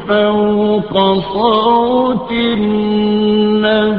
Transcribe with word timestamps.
فوق 0.08 0.94
صوت 1.33 2.30
النبي 2.33 3.91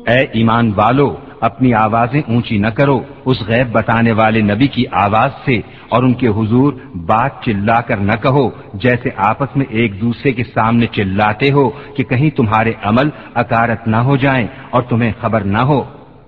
اے 0.07 0.21
ایمان 0.33 0.65
والو 0.77 1.09
اپنی 1.49 1.73
آوازیں 1.73 2.21
اونچی 2.27 2.57
نہ 2.57 2.67
کرو، 2.67 2.99
اس 3.25 3.37
غیب 3.47 3.71
بتانے 3.71 4.11
والے 4.11 4.41
نبی 4.41 4.67
کی 4.67 4.83
آواز 4.91 5.29
سے 5.45 5.61
اور 5.89 6.03
ان 6.03 6.13
کے 6.13 6.27
حضور 6.27 6.73
بات 6.95 7.45
چلا 7.45 7.81
کر 7.81 7.97
نہ 7.97 8.21
کہو، 8.21 8.49
جیسے 8.73 9.09
آپس 9.31 9.55
میں 9.55 9.65
ایک 9.69 10.01
دوسرے 10.01 10.31
کے 10.31 10.43
سامنے 10.43 10.87
چلاتے 10.87 11.51
ہو 11.51 11.69
کہ 11.95 12.03
کہیں 12.03 12.29
تمہارے 12.29 12.73
عمل 12.83 13.09
اکارت 13.35 13.87
نہ 13.87 14.01
ہو 14.07 14.15
جائیں 14.15 14.47
اور 14.69 14.81
تمہیں 14.81 15.11
خبر 15.21 15.41
نہ 15.55 15.57
ہو۔ 15.57 15.83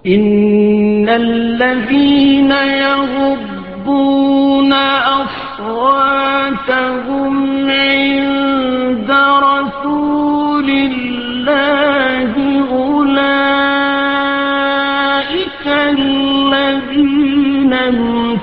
إن 0.06 1.10
الذين 1.10 2.52
يغضون 2.86 4.74
أصواتهم 5.22 7.70
عند 7.70 9.10
رسول 9.10 9.55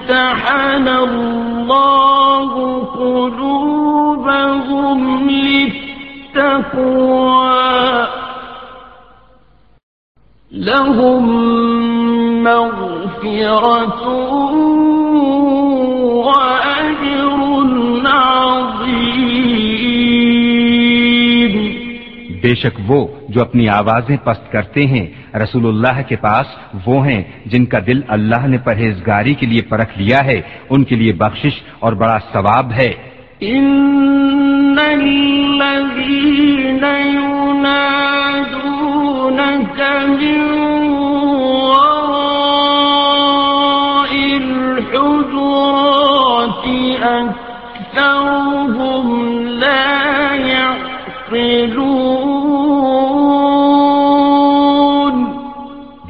امتحن 0.02 0.88
الله 0.88 2.52
قلوبهم 2.98 3.70
للتقوى. 5.30 6.72
لهم 10.52 11.24
مغفرة 12.42 14.04
وأجر 16.26 17.42
عظيم. 18.06 18.82
بے 22.42 22.54
شک 22.54 22.78
وہ 22.88 23.06
جو 23.32 23.40
اپنی 23.40 23.68
آوازیں 23.68 24.16
پست 24.24 24.52
کرتے 24.52 24.86
ہیں، 24.86 25.36
رسول 25.36 25.66
اللہ 25.66 26.00
کے 26.08 26.16
پاس 26.16 26.46
وہ 26.86 27.06
ہیں 27.06 27.22
جن 27.46 27.64
کا 27.64 27.78
دل 27.86 28.00
اللہ 28.08 28.46
نے 28.46 28.58
پرہیزگاری 28.58 29.34
کے 29.34 29.46
لیے 29.46 29.62
پرکھ 29.62 29.98
لیا 29.98 30.24
ہے۔ 30.24 30.40
ان 30.70 30.84
کے 30.84 30.96
لیے 30.96 31.12
بخشش 31.12 31.62
اور 31.80 31.92
بڑا 31.92 32.18
ثواب 32.32 32.72
ہے۔ 32.72 32.92
ان 33.40 34.76
الذين 34.78 37.06
ينادونك 37.06 39.82
من 40.06 40.81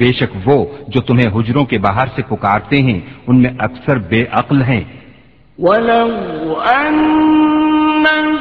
بے 0.03 0.11
شک 0.11 0.37
وہ 0.45 0.65
جو 0.87 1.01
تمہیں 1.01 1.29
حجروں 1.35 1.65
کے 1.65 1.77
باہر 1.77 2.07
سے 2.15 2.21
پکارتے 2.21 2.81
ہیں، 2.81 2.99
ان 3.27 3.41
میں 3.41 3.51
اکثر 3.59 3.97
بے 3.97 4.25
عقل 4.31 4.61
ہیں۔ 4.61 4.83
ولو 5.59 6.07
أنهم 6.79 8.37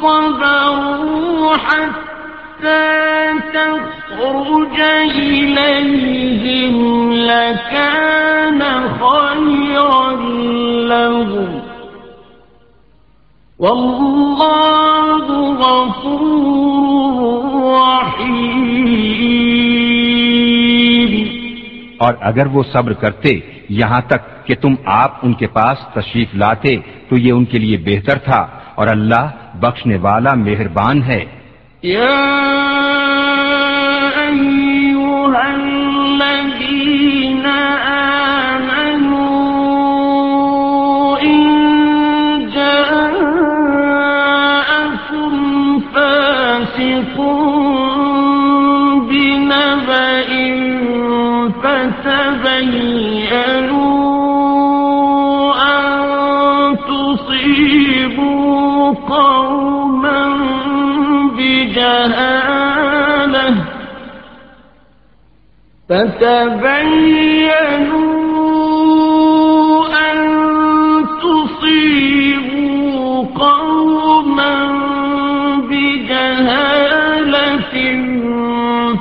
صبروا 0.00 1.56
حتى 1.66 2.82
تخرج 3.52 4.78
إليهم 5.20 6.66
لكان 7.12 8.60
خيرا 8.98 10.04
لهم 10.90 11.50
والله 13.60 15.26
غفور 15.60 17.18
رحيم 17.76 19.33
اور 21.98 22.14
اگر 22.20 22.46
وہ 22.46 22.62
صبر 22.72 22.92
کرتے 22.92 23.40
یہاں 23.68 24.00
تک 24.00 24.46
کہ 24.46 24.54
تم 24.54 24.74
آپ 24.84 25.18
ان 25.22 25.34
کے 25.34 25.46
پاس 25.46 25.78
تشریف 25.92 26.34
لاتے، 26.34 26.76
تو 27.08 27.18
یہ 27.18 27.32
ان 27.32 27.44
کے 27.44 27.58
لیے 27.58 27.76
بہتر 27.76 28.18
تھا 28.18 28.46
اور 28.74 28.88
اللہ 28.88 29.30
بخشنے 29.54 29.96
والا 29.96 30.34
مہربان 30.34 31.02
ہے۔ 31.02 31.24
یا 31.82 32.53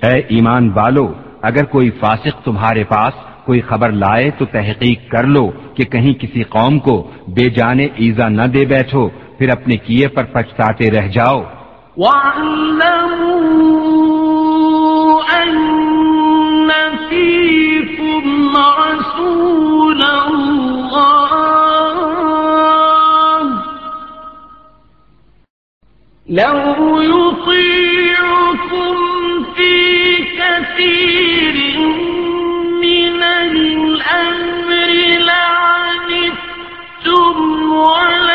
اے 0.03 0.21
ایمان 0.27 0.71
والو 0.75 1.13
اگر 1.41 1.65
کوئی 1.65 1.89
فاسق 1.99 2.45
تمہارے 2.45 2.83
پاس 2.83 3.13
کوئی 3.45 3.61
خبر 3.61 3.91
لائے 3.91 4.31
تو 4.37 4.45
تحقیق 4.45 5.11
کر 5.11 5.27
لو 5.27 5.51
کہ 5.75 5.83
کہیں 5.83 6.13
کسی 6.13 6.43
قوم 6.43 6.79
کو 6.79 7.11
بے 7.27 7.49
جانے 7.49 7.87
ایزا 7.95 8.29
نہ 8.29 8.41
دے 8.53 8.65
بیٹھو 8.65 9.09
پھر 9.37 9.49
اپنے 9.49 9.77
کیے 9.77 10.07
پر 10.07 10.23
پچھتاتے 10.23 10.91
رہ 10.91 11.07
جاؤ۔ 11.07 11.43
وَعْلَمُوا 11.97 14.06
لو 26.37 27.01
يطيعكم 27.01 28.95
في 29.55 29.73
كثير 30.37 31.55
من 32.81 33.23
الأمر 33.23 34.89
لعنتم 35.99 37.35
ولا 37.73 38.26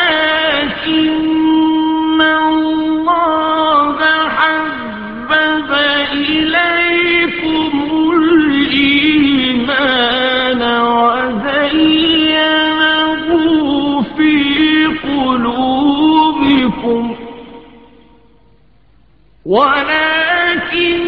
ولكن 19.53 21.03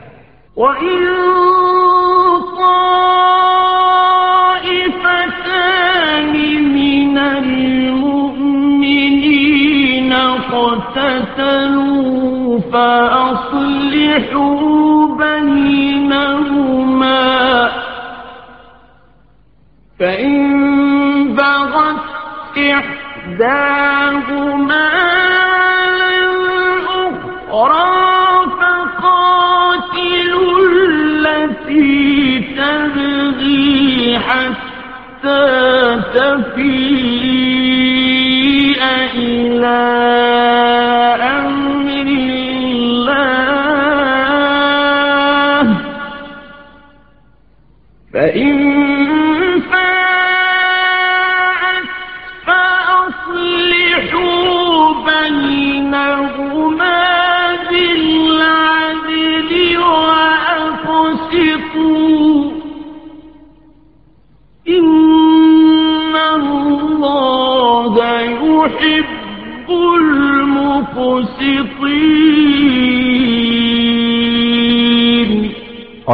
من 6.58 7.18
المؤمنين 7.18 10.12
اقتتلوا 10.12 12.58
فأصلحوا 12.70 14.85
فإن 19.98 21.34
بغت 21.34 21.96
إحداهما 22.58 23.85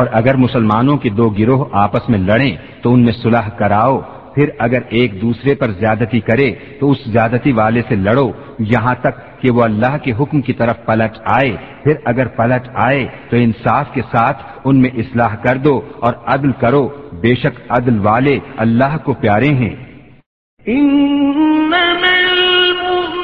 اور 0.03 0.11
اگر 0.13 0.37
مسلمانوں 0.37 0.97
کے 0.97 1.09
دو 1.09 1.29
گروہ 1.29 1.65
آپس 1.73 2.09
میں 2.09 2.19
لڑیں 2.19 2.57
تو 2.83 2.93
ان 2.93 3.01
میں 3.01 3.13
صلح 3.13 3.49
کراؤ، 3.49 4.01
پھر 4.35 4.49
اگر 4.59 4.79
ایک 4.89 5.23
دوسرے 5.23 5.55
پر 5.55 5.71
زیادتی 5.71 6.21
کرے 6.21 6.55
تو 6.81 6.91
اس 6.91 6.99
زیادتی 7.07 7.53
والے 7.53 7.83
سے 7.89 7.95
لڑو، 7.97 8.33
یہاں 8.59 8.95
تک 8.95 9.43
کہ 9.43 9.51
وہ 9.51 9.63
اللہ 9.63 9.97
کے 10.03 10.13
حکم 10.21 10.41
کی 10.41 10.53
طرف 10.53 10.77
پلٹ 10.87 11.19
آئے، 11.25 11.53
پھر 11.85 11.95
اگر 12.05 12.27
پلٹ 12.27 12.69
آئے 12.75 13.07
تو 13.31 13.37
انصاف 13.37 13.87
کے 13.95 14.03
ساتھ 14.11 14.43
ان 14.65 14.81
میں 14.83 14.91
اصلاح 14.97 15.35
کر 15.35 15.57
دو 15.57 15.81
اور 16.01 16.13
عدل 16.27 16.53
کرو، 16.53 16.89
بے 17.21 17.35
شک 17.35 17.61
عدل 17.69 17.99
والے 18.03 18.39
اللہ 18.57 18.97
کو 19.05 19.15
پیارے 19.15 19.55
ہیں۔ 19.55 19.75
إنما 20.67 22.13
المؤمنون 22.19 23.23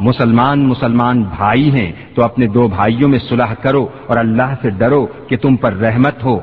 مسلمان 0.00 0.68
مسلمان 0.68 1.22
بھائی 1.22 1.70
ہیں 1.70 1.92
تو 2.14 2.24
اپنے 2.24 2.46
دو 2.46 2.68
بھائیوں 2.68 3.08
میں 3.08 3.18
صلح 3.18 3.54
کرو 3.54 3.86
اور 4.06 4.16
اللہ 4.16 4.54
سے 4.62 4.70
ڈرو 4.70 5.06
کہ 5.28 5.36
تم 5.36 5.56
پر 5.56 5.72
رحمت 5.72 6.24
ہو۔ 6.24 6.40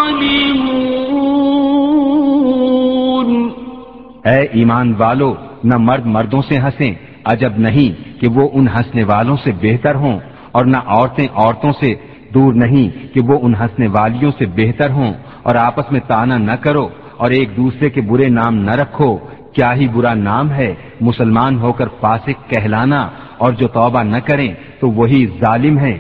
اے 4.26 4.40
ایمان 4.60 4.88
والو، 4.98 5.32
نہ 5.64 5.78
مرد 5.88 6.06
مردوں 6.16 6.42
سے 6.50 6.56
ہنسیں، 6.66 6.94
عجب 7.32 7.54
نہیں 7.66 7.90
کہ 8.22 8.28
وہ 8.36 8.46
ان 8.54 8.66
ہنسنے 8.76 9.04
والوں 9.12 9.38
سے 9.44 9.52
بہتر 9.62 9.96
ہوں، 10.04 10.18
اور 10.56 10.64
نہ 10.74 10.80
عورتیں 10.94 11.30
عورتوں 11.34 11.74
سے 11.82 11.90
دور 12.36 12.52
نہیں 12.64 12.88
کہ 13.14 13.20
وہ 13.28 13.36
ان 13.42 13.54
ہنسنے 13.62 13.88
والیوں 13.98 14.32
سے 14.40 14.46
بہتر 14.62 14.90
ہوں، 14.98 15.12
اور 15.44 15.56
آپس 15.68 15.86
میں 15.92 16.04
تانا 16.08 16.38
نہ 16.50 16.56
کرو، 16.64 16.86
اور 17.22 17.30
ایک 17.38 17.48
دوسرے 17.58 17.88
کے 17.90 18.02
برے 18.10 18.28
نام 18.40 18.54
نہ 18.68 18.74
رکھو 18.82 19.12
کیا 19.54 19.74
ہی 19.76 19.88
برا 19.88 20.14
نام 20.20 20.52
ہے 20.52 20.74
مسلمان 21.02 21.54
ہو 21.60 21.72
کر 21.74 21.88
فاسق 22.02 22.50
کہلانا 22.50 23.02
اور 23.38 23.52
جو 23.60 23.68
توبہ 23.74 24.02
نہ 24.06 24.20
کریں 24.28 24.52
تو 24.80 24.86
وہی 24.92 25.26
ظالم 25.40 25.76
ہے 25.80 25.98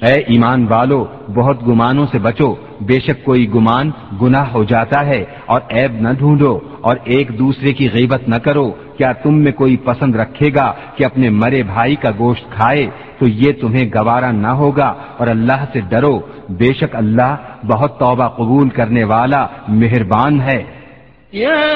اے 0.00 0.14
ایمان 0.14 0.66
والو، 0.70 1.04
بہت 1.34 1.66
گمانوں 1.66 2.06
سے 2.12 2.18
بچو، 2.18 2.54
بے 2.80 3.00
شک 3.00 3.24
کوئی 3.24 3.54
گمان 3.54 3.90
گناہ 4.22 4.52
ہو 4.52 4.64
جاتا 4.64 5.06
ہے 5.06 5.24
اور 5.46 5.60
عیب 5.70 5.92
نہ 6.00 6.08
ڈھونڈو۔ 6.18 6.58
اور 6.84 6.96
ایک 7.04 7.38
دوسرے 7.38 7.72
کی 7.72 7.88
غیبت 7.92 8.28
نہ 8.28 8.36
کرو۔ 8.36 8.70
کیا 8.70 9.12
تم 9.12 9.34
میں 9.34 9.52
کوئی 9.52 9.76
پسند 9.76 10.14
رکھے 10.14 10.50
گا 10.54 10.72
کہ 10.96 11.04
اپنے 11.04 11.30
مرے 11.30 11.62
بھائی 11.62 11.96
کا 11.96 12.10
گوشت 12.18 12.52
کھائے؟ 12.52 12.90
تو 13.18 13.28
یہ 13.28 13.52
تمہیں 13.60 13.84
گوارا 13.94 14.30
نہ 14.30 14.46
ہوگا 14.46 14.94
اور 15.18 15.26
اللہ 15.26 15.64
سے 15.72 15.80
ڈرو۔ 15.80 16.20
بے 16.48 16.72
شک 16.72 16.96
اللہ 16.96 17.36
بہت 17.66 17.98
توبہ 17.98 18.28
قبول 18.28 18.68
کرنے 18.68 19.04
والا 19.04 19.46
مہربان 19.68 20.40
ہے۔ 20.40 20.62
يا 21.34 21.70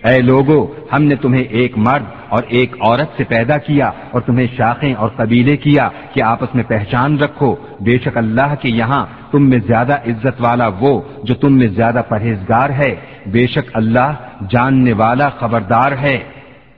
اے 0.04 0.20
لوگو 0.20 0.66
ہم 0.92 1.02
نے 1.02 1.16
تمہیں 1.16 1.44
ایک 1.44 1.78
مرد 1.78 2.02
اور 2.28 2.42
ایک 2.48 2.76
عورت 2.80 3.16
سے 3.16 3.24
پیدا 3.24 3.58
کیا 3.58 3.90
اور 4.10 4.20
تمہیں 4.20 4.46
شاخیں 4.56 4.94
اور 4.94 5.08
قبیلے 5.16 5.56
کیا 5.56 5.88
کہ 6.12 6.22
آپس 6.22 6.54
میں 6.54 6.64
پہچان 6.64 7.18
رکھو۔ 7.18 7.54
بے 7.80 7.98
شک 7.98 8.16
اللہ 8.16 8.54
کے 8.60 8.68
یہاں 8.68 9.06
تم 9.30 9.48
میں 9.48 9.58
زیادہ 9.58 9.92
عزت 9.92 10.40
والا 10.40 10.68
وہ 10.80 11.00
جو 11.22 11.34
تم 11.34 11.52
میں 11.52 11.66
زیادہ 11.66 12.02
پرہیزگار 12.08 12.70
ہے۔ 12.70 12.96
بے 13.26 13.46
شک 13.46 13.70
اللہ 13.74 14.12
جاننے 14.50 14.92
والا 14.92 15.28
خبردار 15.28 15.92
ہے۔ 15.92 16.18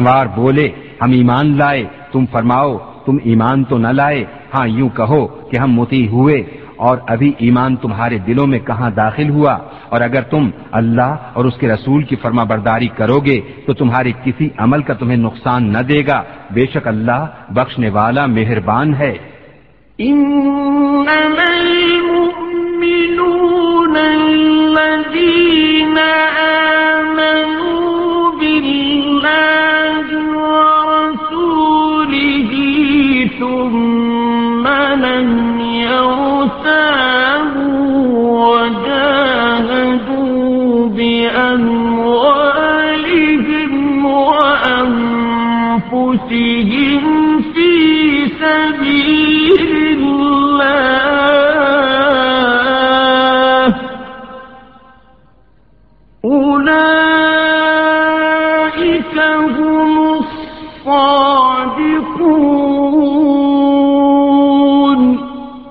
سنوار 0.02 0.26
بولے، 0.26 0.68
ہم 1.02 1.10
ایمان 1.12 1.56
لائے، 1.56 1.84
تم 2.12 2.24
فرماؤ، 2.32 2.78
تم 3.06 3.16
ایمان 3.24 3.64
تو 3.64 3.78
نہ 3.78 3.88
لائے 3.88 4.24
ہاں 4.54 4.66
یوں 4.66 4.88
کہو 4.88 5.26
کہ 5.26 5.56
ہم 5.58 5.72
متی 5.72 6.08
ہوئے، 6.08 6.42
اور 6.76 6.98
ابھی 7.06 7.32
ایمان 7.38 7.76
تمہارے 7.76 8.18
دلوں 8.18 8.46
میں 8.46 8.58
کہاں 8.58 8.90
داخل 8.90 9.30
ہوا؟ 9.30 9.58
اور 9.88 10.00
اگر 10.00 10.22
تم 10.22 10.50
اللہ 10.72 11.16
اور 11.32 11.44
اس 11.44 11.56
کے 11.56 11.68
رسول 11.68 12.02
کی 12.02 12.16
فرما 12.16 12.44
برداری 12.44 12.88
کرو 12.88 13.18
گے 13.18 13.40
تو 13.66 13.72
تمہارے 13.72 14.12
کسی 14.24 14.48
عمل 14.58 14.82
کا 14.82 14.94
تمہیں 14.94 15.16
نقصان 15.16 15.72
نہ 15.72 15.78
دے 15.78 16.02
گا۔ 16.06 16.22
بے 16.50 16.66
شک 16.74 16.88
اللہ 16.88 17.26
بخشنے 17.50 17.88
والا 17.88 18.26
مہربان 18.26 18.94
ہے۔ 18.94 19.14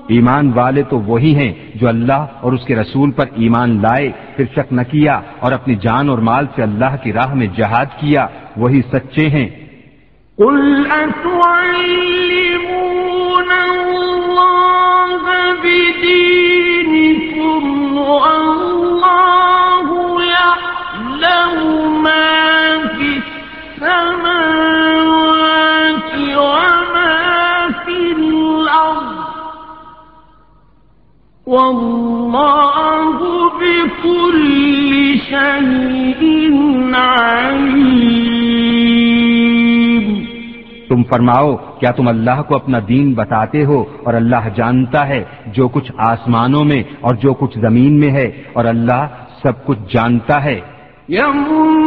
ایمان 0.08 0.52
والے 0.54 0.82
تو 0.82 1.00
وہی 1.00 1.34
ہیں 1.34 1.52
جو 1.74 1.88
اللہ 1.88 2.26
اور 2.40 2.52
اس 2.52 2.64
کے 2.64 2.76
رسول 2.76 3.10
پر 3.10 3.24
ایمان 3.34 3.82
لائے 3.82 4.12
پھر 4.36 4.44
شک 4.52 4.72
نہ 4.72 4.80
کیا 4.90 5.20
اور 5.40 5.52
اپنی 5.52 5.74
جان 5.74 6.08
اور 6.08 6.18
مال 6.18 6.46
سے 6.56 6.62
اللہ 6.62 6.96
کی 7.02 7.12
راہ 7.12 7.34
میں 7.34 7.46
جہاد 7.56 7.86
کیا 8.00 8.26
وہی 8.56 8.82
سچے 8.92 9.28
ہیں۔ 9.28 9.48
قل 10.36 10.82
والله 31.52 33.18
بكل 33.60 34.52
شيء 35.28 36.22
عليم. 36.94 38.12
تم 40.88 41.02
فرماؤ 41.02 41.56
کیا 41.56 41.90
تم 41.90 42.08
اللہ 42.08 42.42
کو 42.48 42.54
اپنا 42.54 42.78
دین 42.88 43.12
بتاتے 43.12 43.64
ہو 43.64 43.84
اور 44.04 44.14
اللہ 44.14 44.48
جانتا 44.56 45.08
ہے 45.08 45.24
جو 45.46 45.68
کچھ 45.68 45.92
آسمانوں 45.98 46.64
میں 46.64 46.82
اور 47.00 47.14
جو 47.14 47.34
کچھ 47.34 47.58
زمین 47.58 48.00
میں 48.00 48.10
ہے 48.10 48.30
اور 48.52 48.64
اللہ 48.64 49.06
سب 49.42 49.66
کچھ 49.66 49.94
جانتا 49.94 50.44
ہے؟ 50.44 50.60
يمنون 51.08 51.81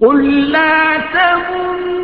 قل 0.00 0.50
لا 0.52 0.98
تمن 0.98 1.97